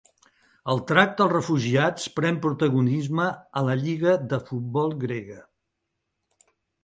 [0.71, 3.27] El tracte als refugiats pren protagonisme
[3.61, 5.39] a la lliga de futbol grega